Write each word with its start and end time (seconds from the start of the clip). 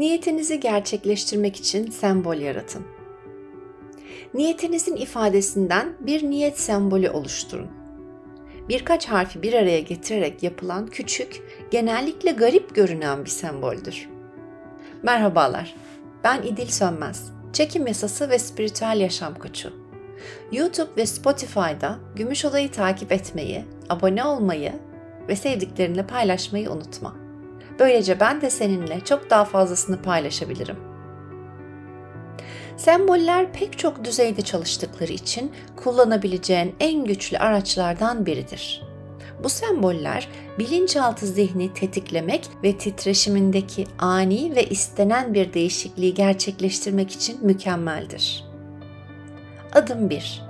Niyetinizi 0.00 0.60
gerçekleştirmek 0.60 1.56
için 1.56 1.90
sembol 1.90 2.36
yaratın. 2.36 2.86
Niyetinizin 4.34 4.96
ifadesinden 4.96 5.92
bir 6.00 6.22
niyet 6.22 6.60
sembolü 6.60 7.10
oluşturun. 7.10 7.68
Birkaç 8.68 9.06
harfi 9.06 9.42
bir 9.42 9.52
araya 9.54 9.80
getirerek 9.80 10.42
yapılan 10.42 10.86
küçük, 10.86 11.42
genellikle 11.70 12.30
garip 12.30 12.74
görünen 12.74 13.24
bir 13.24 13.30
semboldür. 13.30 14.08
Merhabalar, 15.02 15.74
ben 16.24 16.42
İdil 16.42 16.66
Sönmez, 16.66 17.32
çekim 17.52 17.86
yasası 17.86 18.30
ve 18.30 18.38
spiritüel 18.38 19.00
yaşam 19.00 19.34
koçu. 19.34 19.72
YouTube 20.52 20.90
ve 20.96 21.06
Spotify'da 21.06 21.98
Gümüş 22.16 22.44
Oda'yı 22.44 22.70
takip 22.70 23.12
etmeyi, 23.12 23.64
abone 23.88 24.24
olmayı 24.24 24.72
ve 25.28 25.36
sevdiklerinle 25.36 26.06
paylaşmayı 26.06 26.70
unutma. 26.70 27.29
Böylece 27.80 28.20
ben 28.20 28.40
de 28.40 28.50
seninle 28.50 29.00
çok 29.00 29.30
daha 29.30 29.44
fazlasını 29.44 30.02
paylaşabilirim. 30.02 30.76
Semboller 32.76 33.52
pek 33.52 33.78
çok 33.78 34.04
düzeyde 34.04 34.42
çalıştıkları 34.42 35.12
için 35.12 35.52
kullanabileceğin 35.76 36.74
en 36.80 37.04
güçlü 37.04 37.38
araçlardan 37.38 38.26
biridir. 38.26 38.82
Bu 39.44 39.48
semboller 39.48 40.28
bilinçaltı 40.58 41.26
zihni 41.26 41.74
tetiklemek 41.74 42.48
ve 42.64 42.78
titreşimindeki 42.78 43.86
ani 43.98 44.56
ve 44.56 44.64
istenen 44.64 45.34
bir 45.34 45.52
değişikliği 45.52 46.14
gerçekleştirmek 46.14 47.10
için 47.10 47.46
mükemmeldir. 47.46 48.44
Adım 49.72 50.10
1. 50.10 50.42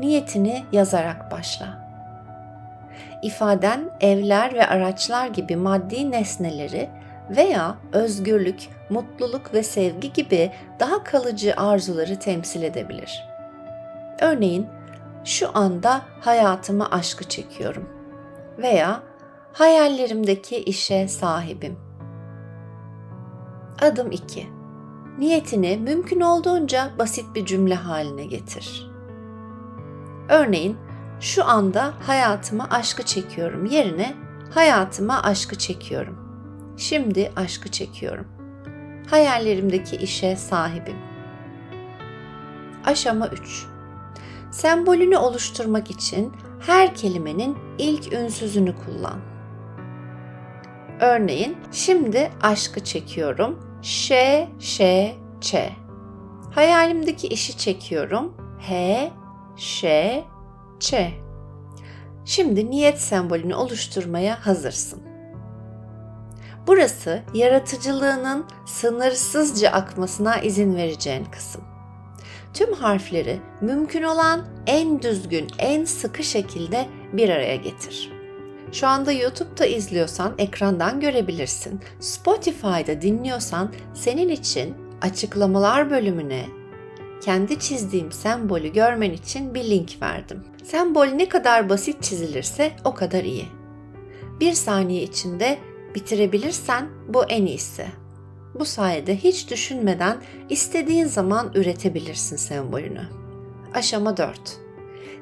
Niyetini 0.00 0.64
yazarak 0.72 1.30
başla 1.30 1.83
ifaden 3.22 3.90
evler 4.00 4.54
ve 4.54 4.66
araçlar 4.66 5.26
gibi 5.26 5.56
maddi 5.56 6.10
nesneleri 6.10 6.90
veya 7.36 7.76
özgürlük, 7.92 8.68
mutluluk 8.90 9.54
ve 9.54 9.62
sevgi 9.62 10.12
gibi 10.12 10.52
daha 10.80 11.04
kalıcı 11.04 11.54
arzuları 11.56 12.18
temsil 12.18 12.62
edebilir. 12.62 13.24
Örneğin 14.20 14.66
şu 15.24 15.58
anda 15.58 16.02
hayatıma 16.20 16.88
aşkı 16.90 17.24
çekiyorum 17.24 17.88
veya 18.58 19.02
hayallerimdeki 19.52 20.56
işe 20.56 21.08
sahibim. 21.08 21.78
Adım 23.82 24.12
2. 24.12 24.46
Niyetini 25.18 25.76
mümkün 25.76 26.20
olduğunca 26.20 26.90
basit 26.98 27.34
bir 27.34 27.46
cümle 27.46 27.74
haline 27.74 28.24
getir. 28.24 28.90
Örneğin 30.28 30.76
şu 31.24 31.44
anda 31.44 31.94
hayatıma 32.06 32.68
aşkı 32.70 33.02
çekiyorum 33.02 33.64
yerine 33.66 34.14
hayatıma 34.54 35.22
aşkı 35.22 35.58
çekiyorum. 35.58 36.18
Şimdi 36.76 37.32
aşkı 37.36 37.68
çekiyorum. 37.68 38.26
Hayallerimdeki 39.10 39.96
işe 39.96 40.36
sahibim. 40.36 40.96
Aşama 42.84 43.28
3. 43.28 43.66
Sembolünü 44.50 45.16
oluşturmak 45.16 45.90
için 45.90 46.32
her 46.66 46.94
kelimenin 46.94 47.58
ilk 47.78 48.12
ünsüzünü 48.12 48.74
kullan. 48.84 49.20
Örneğin 51.00 51.56
şimdi 51.72 52.30
aşkı 52.42 52.84
çekiyorum. 52.84 53.78
Ş, 53.82 54.48
ş, 54.60 55.14
ç. 55.40 55.54
Hayalimdeki 56.54 57.26
işi 57.28 57.58
çekiyorum. 57.58 58.34
H, 58.60 59.10
ş, 59.56 60.24
Ç. 60.84 60.94
Şimdi 62.24 62.70
niyet 62.70 63.00
sembolünü 63.00 63.54
oluşturmaya 63.54 64.46
hazırsın. 64.46 65.02
Burası 66.66 67.22
yaratıcılığının 67.34 68.44
sınırsızca 68.66 69.70
akmasına 69.70 70.36
izin 70.36 70.76
vereceğin 70.76 71.24
kısım. 71.24 71.64
Tüm 72.54 72.72
harfleri 72.72 73.40
mümkün 73.60 74.02
olan 74.02 74.46
en 74.66 75.02
düzgün, 75.02 75.48
en 75.58 75.84
sıkı 75.84 76.22
şekilde 76.22 76.86
bir 77.12 77.28
araya 77.28 77.56
getir. 77.56 78.12
Şu 78.72 78.86
anda 78.86 79.12
YouTube'da 79.12 79.66
izliyorsan 79.66 80.34
ekrandan 80.38 81.00
görebilirsin. 81.00 81.80
Spotify'da 82.00 83.02
dinliyorsan 83.02 83.72
senin 83.94 84.28
için 84.28 84.74
açıklamalar 85.02 85.90
bölümüne 85.90 86.46
kendi 87.24 87.58
çizdiğim 87.58 88.12
sembolü 88.12 88.72
görmen 88.72 89.10
için 89.10 89.54
bir 89.54 89.64
link 89.70 90.02
verdim. 90.02 90.44
Sembol 90.64 91.06
ne 91.06 91.28
kadar 91.28 91.68
basit 91.68 92.02
çizilirse 92.02 92.72
o 92.84 92.94
kadar 92.94 93.24
iyi. 93.24 93.46
Bir 94.40 94.52
saniye 94.52 95.02
içinde 95.02 95.58
bitirebilirsen 95.94 96.88
bu 97.08 97.24
en 97.24 97.46
iyisi. 97.46 97.86
Bu 98.54 98.64
sayede 98.64 99.16
hiç 99.16 99.50
düşünmeden 99.50 100.16
istediğin 100.48 101.06
zaman 101.06 101.52
üretebilirsin 101.54 102.36
sembolünü. 102.36 103.08
Aşama 103.74 104.16
4. 104.16 104.38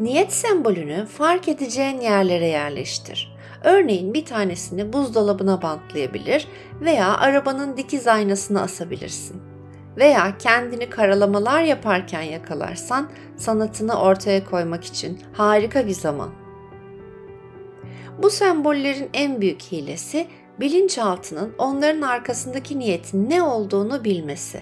Niyet 0.00 0.32
sembolünü 0.32 1.06
fark 1.06 1.48
edeceğin 1.48 2.00
yerlere 2.00 2.46
yerleştir. 2.46 3.36
Örneğin 3.64 4.14
bir 4.14 4.24
tanesini 4.24 4.92
buzdolabına 4.92 5.62
bantlayabilir 5.62 6.48
veya 6.80 7.16
arabanın 7.16 7.76
dikiz 7.76 8.06
aynasına 8.06 8.62
asabilirsin 8.62 9.45
veya 9.96 10.38
kendini 10.38 10.90
karalamalar 10.90 11.62
yaparken 11.62 12.22
yakalarsan 12.22 13.08
sanatını 13.36 14.00
ortaya 14.00 14.44
koymak 14.44 14.84
için 14.84 15.20
harika 15.32 15.86
bir 15.86 15.92
zaman. 15.92 16.30
Bu 18.22 18.30
sembollerin 18.30 19.10
en 19.14 19.40
büyük 19.40 19.62
hilesi 19.62 20.26
bilinçaltının 20.60 21.54
onların 21.58 22.02
arkasındaki 22.02 22.78
niyetin 22.78 23.30
ne 23.30 23.42
olduğunu 23.42 24.04
bilmesi. 24.04 24.60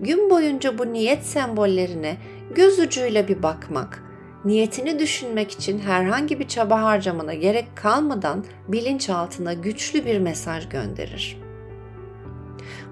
Gün 0.00 0.30
boyunca 0.30 0.78
bu 0.78 0.92
niyet 0.92 1.26
sembollerine 1.26 2.16
göz 2.54 2.78
ucuyla 2.78 3.28
bir 3.28 3.42
bakmak, 3.42 4.02
niyetini 4.44 4.98
düşünmek 4.98 5.50
için 5.50 5.78
herhangi 5.78 6.38
bir 6.38 6.48
çaba 6.48 6.82
harcamana 6.82 7.34
gerek 7.34 7.66
kalmadan 7.76 8.44
bilinçaltına 8.68 9.52
güçlü 9.52 10.04
bir 10.04 10.18
mesaj 10.18 10.68
gönderir. 10.68 11.47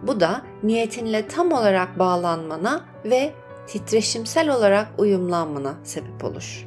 Bu 0.06 0.20
da 0.20 0.42
niyetinle 0.62 1.28
tam 1.28 1.52
olarak 1.52 1.98
bağlanmana 1.98 2.84
ve 3.04 3.32
titreşimsel 3.66 4.48
olarak 4.48 4.88
uyumlanmana 4.98 5.74
sebep 5.84 6.24
olur. 6.24 6.66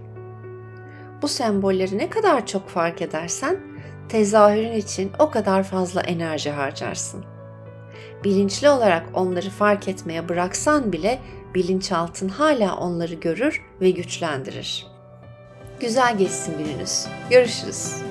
Bu 1.22 1.28
sembolleri 1.28 1.98
ne 1.98 2.10
kadar 2.10 2.46
çok 2.46 2.70
fark 2.70 3.02
edersen 3.02 3.60
tezahürün 4.10 4.74
için 4.74 5.12
o 5.20 5.30
kadar 5.30 5.64
fazla 5.64 6.02
enerji 6.02 6.52
harcarsın. 6.52 7.26
Bilinçli 8.24 8.70
olarak 8.70 9.06
onları 9.14 9.50
fark 9.50 9.88
etmeye 9.88 10.30
bıraksan 10.30 10.94
bile 10.94 11.20
bilinçaltın 11.56 12.30
hala 12.30 12.76
onları 12.76 13.14
görür 13.14 13.62
ve 13.82 13.92
güçlendirir. 13.92 14.88
Güzel 15.80 16.18
geçsin 16.18 16.58
gününüz. 16.58 17.06
Görüşürüz. 17.30 18.09